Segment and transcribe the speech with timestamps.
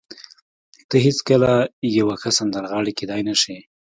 [0.89, 1.51] ته هېڅکله
[1.97, 3.57] یوه ښه سندرغاړې کېدای نشې